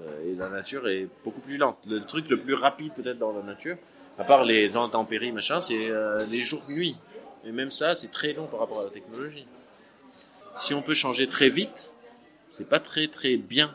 [0.00, 1.78] Euh, Et la nature est beaucoup plus lente.
[1.86, 3.76] Le truc le plus rapide peut-être dans la nature,
[4.18, 6.96] à part les intempéries, machin, c'est euh, les jours-nuits.
[7.44, 9.46] Et même ça, c'est très long par rapport à la technologie.
[10.56, 11.94] Si on peut changer très vite,
[12.48, 13.74] c'est pas très très bien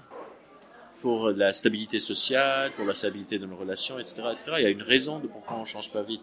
[1.01, 4.51] pour la stabilité sociale, pour la stabilité de nos relations, etc., etc.
[4.57, 6.21] Il y a une raison de pourquoi on change pas vite.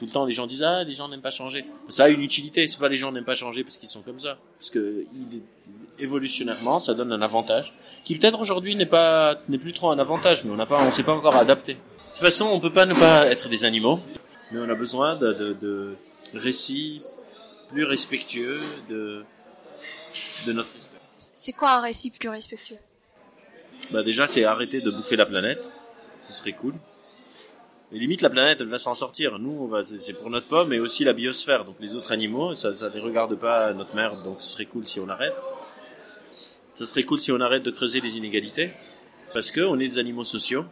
[0.00, 1.66] Tout le temps, les gens disent ah, les gens n'aiment pas changer.
[1.90, 2.66] Ça a une utilité.
[2.66, 5.04] C'est pas les gens n'aiment pas changer parce qu'ils sont comme ça, parce que
[5.98, 7.70] évolutionnairement, ça donne un avantage
[8.06, 10.90] qui peut-être aujourd'hui n'est pas n'est plus trop un avantage, mais on n'a pas, on
[10.90, 11.74] s'est pas encore adapté.
[11.74, 11.78] De
[12.14, 14.00] toute façon, on peut pas ne pas être des animaux,
[14.50, 15.92] mais on a besoin de, de, de
[16.32, 17.02] récits
[17.68, 19.22] plus respectueux de
[20.46, 21.30] de notre espèce.
[21.34, 22.78] C'est quoi un récit plus respectueux?
[23.90, 25.62] Bah déjà, c'est arrêter de bouffer la planète.
[26.22, 26.74] Ce serait cool.
[27.92, 29.38] Et limite, la planète, elle va s'en sortir.
[29.40, 31.64] Nous, c'est pour notre pomme, mais aussi la biosphère.
[31.64, 34.22] Donc les autres animaux, ça, ça les regarde pas notre merde.
[34.22, 35.34] Donc ce serait cool si on arrête.
[36.76, 38.70] Ce serait cool si on arrête de creuser les inégalités,
[39.34, 40.64] parce que on est des animaux sociaux.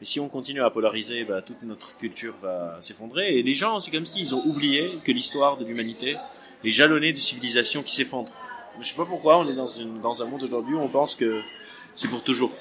[0.00, 3.36] Et si on continue à polariser, bah, toute notre culture va s'effondrer.
[3.36, 6.16] Et les gens, c'est comme s'ils ont oublié que l'histoire de l'humanité
[6.64, 8.32] est jalonnée de civilisations qui s'effondrent.
[8.80, 11.40] Je sais pas pourquoi on est dans un monde aujourd'hui où on pense que
[11.94, 12.52] c'est pour toujours.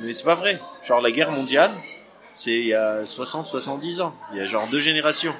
[0.00, 0.60] Mais c'est pas vrai.
[0.82, 1.72] Genre la guerre mondiale,
[2.32, 4.14] c'est il y a 60, 70 ans.
[4.32, 5.34] Il y a genre deux générations.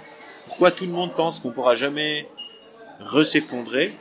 [0.47, 2.29] Pourquoi tout le monde pense qu'on pourra jamais
[3.01, 3.95] re-s'effondrer?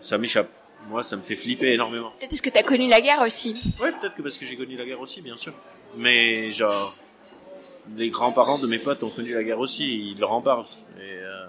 [0.00, 0.48] Ça m'échappe.
[0.88, 2.10] Moi, ça me fait flipper énormément.
[2.18, 3.54] Peut-être parce que tu as connu la guerre aussi.
[3.80, 5.52] Ouais, peut-être que parce que j'ai connu la guerre aussi, bien sûr.
[5.96, 6.96] Mais genre,
[7.96, 10.66] les grands-parents de mes potes ont connu la guerre aussi, ils leur en parlent.
[10.98, 11.46] Et euh,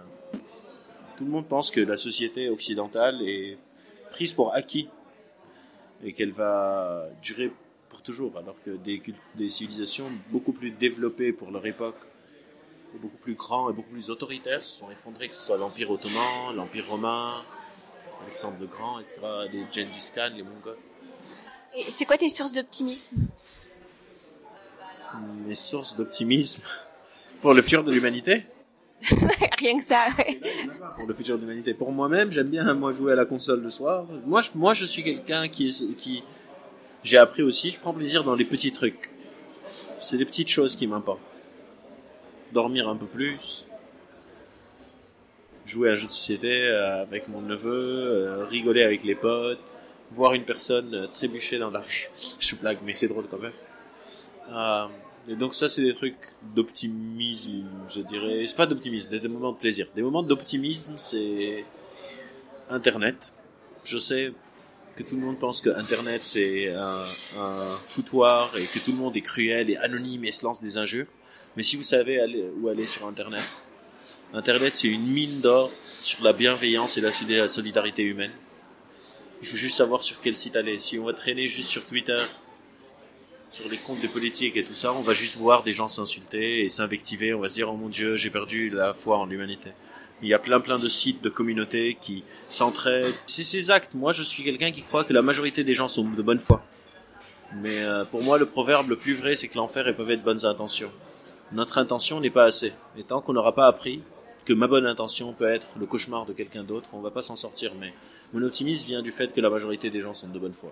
[1.18, 3.58] tout le monde pense que la société occidentale est
[4.12, 4.88] prise pour acquis
[6.04, 7.52] et qu'elle va durer
[8.04, 11.98] toujours, alors que des, civilisations beaucoup plus développées pour leur époque,
[13.02, 16.56] beaucoup plus grands et beaucoup plus autoritaires, se sont effondrées, que ce soit l'Empire ottoman,
[16.56, 17.44] l'Empire romain,
[18.24, 20.78] Alexandre le Grand, etc., les Gengis Khan, les Mongols.
[21.76, 23.28] Et c'est quoi tes sources d'optimisme?
[25.48, 26.64] Mes sources d'optimisme
[27.42, 28.46] pour le futur de l'humanité?
[29.60, 30.08] Rien que ça.
[30.18, 30.40] ouais.
[30.96, 31.74] Pour le futur de l'humanité.
[31.74, 34.06] Pour moi-même, j'aime bien moi jouer à la console le soir.
[34.26, 36.24] Moi, je, moi, je suis quelqu'un qui,
[37.04, 39.12] j'ai appris aussi, je prends plaisir dans les petits trucs.
[40.00, 41.20] C'est les petites choses qui m'importent.
[42.54, 43.66] Dormir un peu plus,
[45.66, 49.60] jouer à un jeu de société euh, avec mon neveu, euh, rigoler avec les potes,
[50.12, 52.10] voir une personne euh, trébucher dans la rue.
[52.40, 53.54] Je blague, mais c'est drôle quand même.
[54.52, 54.86] Euh,
[55.28, 56.18] et donc ça, c'est des trucs
[56.56, 58.46] d'optimisme, je dirais.
[58.46, 59.88] C'est pas d'optimisme, des, des moments de plaisir.
[59.96, 61.66] Des moments d'optimisme, c'est
[62.70, 63.34] Internet.
[63.84, 64.32] Je sais
[64.96, 67.04] que tout le monde pense que Internet c'est un,
[67.84, 71.08] foutoir et que tout le monde est cruel et anonyme et se lance des injures.
[71.56, 72.20] Mais si vous savez
[72.60, 73.44] où aller sur Internet,
[74.34, 78.32] Internet c'est une mine d'or sur la bienveillance et la soli- la solidarité humaine.
[79.42, 80.78] Il faut juste savoir sur quel site aller.
[80.80, 82.18] Si on va traîner juste sur Twitter,
[83.50, 86.64] sur les comptes des politiques et tout ça, on va juste voir des gens s'insulter
[86.64, 87.34] et s'invectiver.
[87.34, 89.70] On va se dire, oh mon dieu, j'ai perdu la foi en l'humanité.
[90.24, 93.14] Il y a plein plein de sites de communautés qui s'entraident.
[93.28, 93.94] C'est ces actes.
[93.94, 96.64] Moi, je suis quelqu'un qui croit que la majorité des gens sont de bonne foi.
[97.58, 100.24] Mais euh, pour moi, le proverbe le plus vrai, c'est que l'enfer est pavé de
[100.24, 100.92] bonnes intentions.
[101.52, 102.72] Notre intention n'est pas assez.
[102.98, 104.02] Et tant qu'on n'aura pas appris
[104.46, 107.36] que ma bonne intention peut être le cauchemar de quelqu'un d'autre, on va pas s'en
[107.36, 107.94] sortir, mais
[108.34, 110.72] mon optimisme vient du fait que la majorité des gens sont de bonne foi.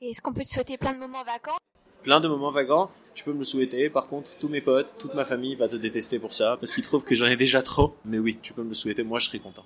[0.00, 1.58] Est-ce qu'on peut te souhaiter plein de moments vacants?
[2.02, 5.14] Plein de moments vacants, tu peux me le souhaiter, par contre, tous mes potes, toute
[5.14, 7.94] ma famille va te détester pour ça, parce qu'ils trouvent que j'en ai déjà trop,
[8.04, 9.64] mais oui, tu peux me le souhaiter, moi je serai content.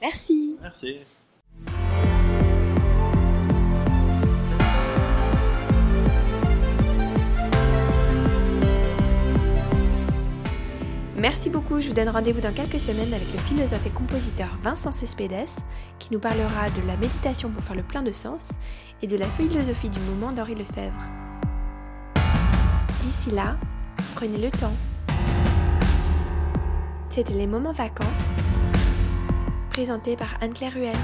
[0.00, 0.96] Merci Merci.
[11.16, 14.92] Merci beaucoup, je vous donne rendez-vous dans quelques semaines avec le philosophe et compositeur Vincent
[14.92, 15.50] Cespedes
[15.98, 18.50] qui nous parlera de la méditation pour faire le plein de sens
[19.02, 21.27] et de la philosophie du moment d'Henri Lefebvre.
[23.28, 23.56] D'ici là,
[24.14, 24.72] prenez le temps.
[27.10, 28.04] C'était les moments vacants,
[29.68, 30.96] présentés par Anne-Claire Ruel.